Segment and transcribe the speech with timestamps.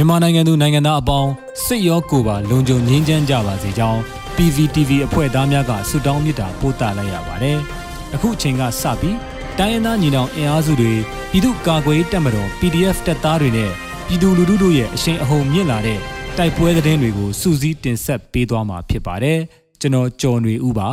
[0.00, 1.30] မြန်မာနိုင်ငံသူနိုင်ငံသားအပေါင်း
[1.64, 4.00] စိတ်ရောကိုယ်ပါလုံခြုံငြိမ်းချမ်းကြပါစေကြောင်း
[4.36, 7.58] PVTV အဖွဲ့သားများကဆုတောင်းမေတ္တာပို့သလိုက်ရပါတယ်။
[8.14, 9.16] အခုအချိန်ကစပြီး
[9.58, 10.92] တိုင်းရင်းသားညီနောင်အင်အားစုတွေ
[11.30, 13.70] ပြည်သူ့ကာကွယ်တပ်မတော် PDF တပ်သားတွေနဲ့
[14.06, 15.98] ပြည်သူလူထုတို့ရဲ့အရှိန်အဟုန်မြင့်လာတဲ့
[16.36, 19.38] တိုက်ပွဲသတင်းတွေကိုစူးစီးတင်ဆက်ပေးသွားမှာဖြစ်ပါတယ်။
[19.80, 20.90] ကျွန်တော်ကျော်နေဦးပါ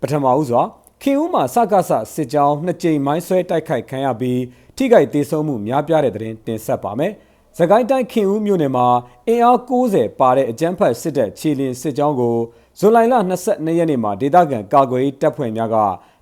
[0.00, 0.62] ပထမဦးစွာ
[1.02, 4.40] ခင်ဦးမှာစကားဆစစ်ကြောင်းနှစ်ကြိမ်မိုင်းဆွဲတိုက်ခိုက်ခံရပြီး
[4.76, 7.14] ထိခိုက်ဒေဆုံးမှုများပြားတဲ့သတင်းတင်ဆက်ပါမယ်။
[7.58, 8.86] သကိုင်းတိုင်းခင်ဦးမြို့နယ်မှာ
[9.28, 12.36] အင်အား90ပါတဲ့အကြမ်းဖက်စစ်တပ်ခြေလင်းစစ်ကြောင်းကို
[12.78, 13.14] ဇူလိုင်လ
[13.46, 15.76] 22ရက်နေ့မှာဒေသခံကာကွယ်ရေးတပ်ဖွဲ့များက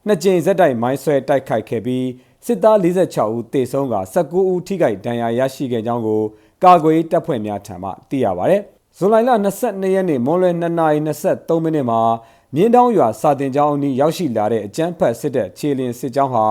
[0.07, 2.07] နှစ်ကြိမ်ဇက်တိုက်မိုင်းဆွဲတိုက်ခိုက်ခဲ့ပြီး
[2.47, 6.23] စစ်သား46ဦးသေဆုံးက19ဦးထိခိုက်ဒဏ်ရာရရှိခဲ့ကြောင်းကို
[6.65, 8.57] ကာကွယ်ရေးတပ်ဖွဲ့များထံမှသိရပါဗျ။
[8.97, 9.31] ဇူလိုင်လ
[9.65, 12.01] 22ရက်နေ့မွန်းလွဲ2:23မိနစ်မှာ
[12.55, 16.47] မြင်းတောင်းရွာစာတင်ကျောင်းအနီးရောက်ရှိလာတဲ့အကြမ်းဖက်စစ်တပ်ခြေလင်းစစ်ကြောင်းဟာ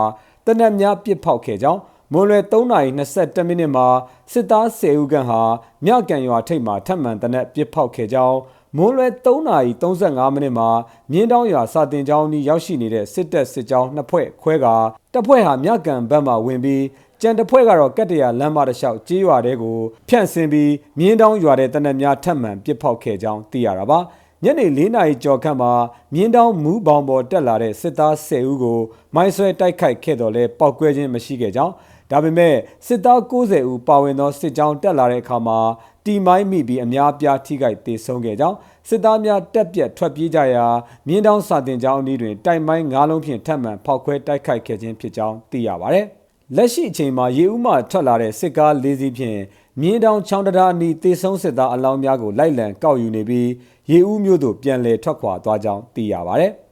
[0.45, 1.79] တနက်များပစ်ဖောက်ခဲ့ကြောင်း
[2.13, 3.87] မွန်လွယ်3:22မိနစ်မှာ
[4.31, 5.41] စစ်သား10ဦးခန့်ဟာ
[5.85, 8.37] မြကန်ရွာထိပ်မှာထပ်မံတနက်ပစ်ဖောက်ခဲ့ကြောင်း
[8.77, 10.69] မွန်လွယ်3:35မိနစ်မှာ
[11.11, 14.67] မြင်းတောင်းရွာစာတင်ကျောင်းနီးရောက်ရှိနေတဲ့စစ်တပ်စစ်ကြောင်းနှစ်ဖွဲ့ခွဲက
[15.13, 16.83] တပ်ဖွဲ့ဟာမြကန်ဘက်မှဝင်ပြီး
[17.21, 19.77] ကြံတဖွဲ့ကတော့ကက်တရလမ်းမတစ်လျှောက်ကြေးရွာတဲကို
[20.09, 23.99] ဖြန့်ဆင်းပြီးမြင်းတောင်းရွာတဲ့တနက်များထပ်မံပစ်ဖောက်ခဲ့ကြောင်းသိရတာပါ
[24.43, 25.71] ညနေ၄နာရီကျော်ခန့်မှာ
[26.13, 28.79] မြင်းတောင်းမူးဘောင်ပေါ်တက်လာတဲ့စစ်သား10ဦးကို
[29.15, 31.73] မိုင်းဆွဲတိုက်ခိုက်ခဲ့တော်လဲပောက်ကွဲခြင်းမရှိခဲ့ကြောင်း
[32.11, 35.59] ဒါပေမဲ့စစ်သား90ဦးပါဝင်သောစစ်ကြောင်းတက်လာတဲ့အခါမှာ
[36.05, 38.57] တီမိုင်းမိပြီးအများပြားထိခိုက်ဒေဆုံးခဲ့ကြောင်း
[38.89, 40.65] စစ်သားများတက်ပြက်ထွက်ပြေးကြရာ
[41.07, 46.01] မြင်းတောင်းစာတင်ကျောင်းအနီးတွင်တိုက်မိုင်း၅လုံးဖြင့်ထပ်မံဖောက်ခွဲတိုက်ခိုက်ခဲ့ခြင်းဖြစ်ကြောင်းသိရပါဗျ။
[46.55, 49.39] လက်ရှိအချိန်မှာရေဦးမှထွက်လာတဲ့စစ်ကား၄စီးဖြင့်
[49.81, 53.49] မြင်းတောင်ချောင်းတရာအနီးတေဆုံးစစ်သားအလောင်းများကိုလိုက်လံကောက်ယူနေပြီး
[53.91, 56.47] ရေဦးမြို့သို့ပြန်လည်ထွက်ခွာသွားကြောင်းသိရပါဗျ။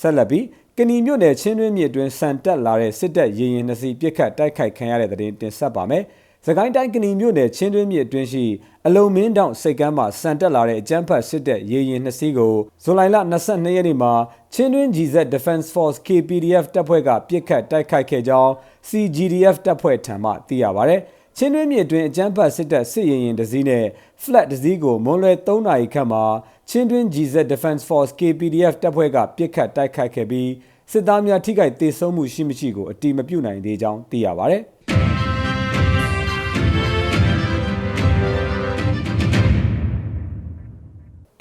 [0.00, 0.44] ဆက်လက်ပြီး
[0.76, 6.04] ကဏီမြို့နယ်ချင်းတွင်းမြစ်တွင်စံတက်လာတဲ့စစ်တပ်ရေရင်နှစီပြစ်ခတ်တိုက်ခိုက်ခံရတဲ့တဲ့တင်တင်ဆက်ပါမယ်။
[6.46, 8.44] စကိုင်းတိုင်းကဏီမြို့နယ်ချင်းတွင်းမြစ်အတွင်းရှိ
[8.86, 13.16] အလုံမင်းတောင်စိတ်ကမ်းမှာစံတက်လာတဲ့အကြမ်းဖက်စစ်တပ်ရေရင်နှစီကိုဇူလိုင်လ
[13.46, 14.12] 22ရက်နေ့မှာ
[14.54, 18.50] ချင်းတွင်း GZ Defense Force KPDF တပ်ဖွဲ့ကပြစ်ခတ်တိုက်ခိုက်ခဲ့ကြောင်း
[18.88, 20.96] CGDF တပ်ဖွဲ့ထံမှသိရပါဗျ။
[21.36, 23.84] ချင်းတွင်းမြစ်အတွင်းအကြမ်းဖက်စစ်တပ်စစ်ရင်ရင်တစည်းနဲ့
[24.22, 26.24] flat တစည်းကိုမွန်လွယ်3နာရီခန့်မှာ
[26.68, 30.50] ချင်းတွင်း GZ Defense Force KPDF တပ်ဖွဲ့ကပြစ်ခတ်တိုက်ခိုက်ခဲ့ပြီး
[30.90, 34.58] စစ်သားများထိခိုက်ဒေဆုံးမှုရှိမရှိကိုအတိမပြုနိုင်သေးကြောင်းသိရပါဗျ။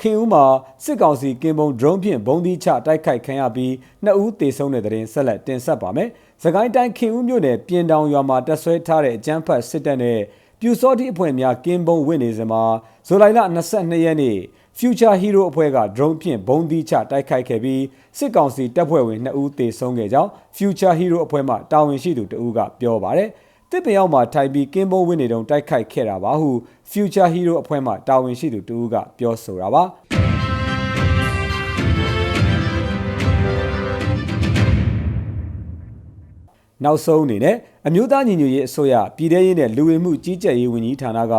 [0.02, 0.46] ခင်ဦးမှာ
[0.84, 3.74] စစ်ကောင်စီကင်ဘုံ drone ဖြင့်ဘုံသီးချတိုက်ခိုက်ခံရပြီး
[4.04, 6.10] နှစ်ဦးသေဆုံးတဲ့တဲ့ရင်ဆက်လက်တင်ဆက်ပါမယ်။
[6.44, 10.20] စကိုင်းတိုင်းခင်ဦးမြို့နယ်ပြင်တောင်ရွာမှာတပ်ဆွဲထားတဲ့အကြမ်းဖက်စစ်တပ်နဲ့
[10.60, 12.64] ပြူစောတိအဖွဲ့များကင်ဘုံဝင့်နေစဉ်မှာ
[13.08, 13.40] ဇူလိုင်လ
[13.72, 14.38] 22ရက်နေ့
[14.78, 17.84] Future Hero အဖွဲ့က drone ဖြင့်ဘုံသီးချတိုက်ခိုက်ခဲ့ပြီး
[18.18, 23.30] စစ်ကောင်စီတပ်ဖွဲ့ဝင်2ဦးသေဆုံးခဲ့ကြောင်း Future Hero အဖွဲ့မှတာဝန်ရှိသူတဦးကပြောပါတယ်။
[23.72, 26.52] တစ်ပင်ရောက်မှာထိုင်ပြီးကင်းဘုံဝင်းနေတုံတိုက်ခိုက်ခဲ့တာပါဟု
[26.92, 29.84] Future Hero အဖွဲ့မှတာဝန်ရှိသူတဦးကပြောဆိုတာပါ။
[36.84, 37.56] နောက်ဆုံးအနေနဲ့
[37.88, 41.36] အမျိုးသားညီညွတ်ရေးအစိုးရပြည်ထရေးနဲ့လူဝင်မှုကြီးကြပ်ရေးဝန်ကြီးဌာနက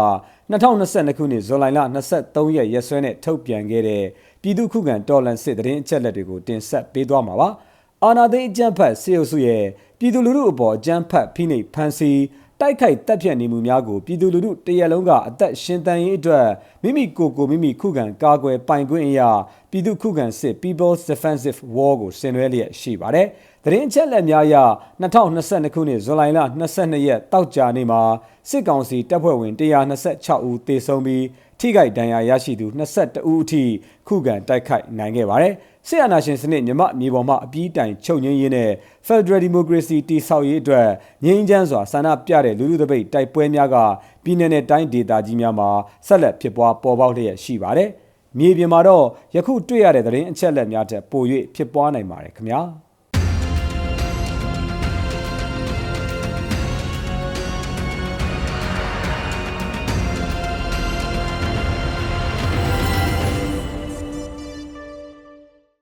[0.50, 1.78] 2022ခုနှစ်ဇူလိုင်လ
[2.16, 4.04] 23ရက်ရက်စွဲနဲ့ထုတ်ပြန်ခဲ့တဲ့
[4.42, 7.48] ပြည်သူ့ခုခံတော်လှန်စစ်တရင်အချက်လက်တွေကိုတင်ဆက်ပေးသွားမှာပါ။
[8.04, 9.64] အာနာသိအကြမ်းဖက်စေအုပ်စုရဲ့
[9.98, 12.20] ပြည်သူလူထုအပေါ်အကြမ်းဖက်ဖိနှိပ်ဖန်ဆီး
[12.60, 16.46] တိုက်ခိုက်တပ်ဖြတ်နေမှုများကိုပြည်သူလူထုတရက်လုံးကအသက်ရှင်သန်ရေးအတွက်
[16.82, 19.30] မိမိကိုယ်ကိုမိမိခုခံကာကွယ်ပိုင်ခွင့်အရာ
[19.70, 23.26] ပြည်သူခုခံစစ် People's Defensive War ကိုဆင်နွှဲလျက်ရှိပါတယ်။
[23.64, 24.56] သတင်းချက်လက်များအရ
[25.02, 26.40] 2022ခုနှစ်ဇူလိုင်လ
[26.74, 28.00] 22ရက်တောက်ကြနေ့မှာ
[28.50, 29.52] စစ်ကောင်စီတပ်ဖွဲ့ဝင်
[30.00, 31.24] 126ဦးသေဆုံးပြီး
[31.60, 33.62] ထိခိုက်ဒဏ်ရာရရှိသူ22ဦးအထိ
[34.08, 35.54] ခုခံတိုက်ခိုက်နိုင်ခဲ့ပါတယ်။
[35.88, 38.70] ဆီယနာရှင်စနစ်မြမမြေပေါ်မှာအပြီးတိုင်ချုပ်ငင်းရင်းနဲ့
[39.06, 40.88] Federal Democracy တည်ဆောက်ရေးအတွက်
[41.24, 43.76] ငြိမ်းချမ်းစွာဆန္ဒပြတဲ့လူလူတပိတ်တိုက်ပွဲများက
[44.24, 45.68] ပြည်내နဲ့တိုင်းဒေသကြီးများမှာ
[46.06, 47.90] ဆက်လက်ဖြစ်ပွားပေါ်ပေါက်လျက်ရှိပါတယ်။
[48.38, 49.04] မြေပြင်မှာတော့
[49.34, 51.22] ယခုတွေ့ရတဲ့သတင်းအချက်အလက်များထက်ပို၍
[51.54, 52.60] ဖြစ်ပွားနိုင်ပါတယ်ခင်ဗျာ။